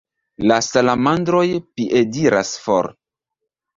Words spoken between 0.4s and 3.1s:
La salamandroj piediras for.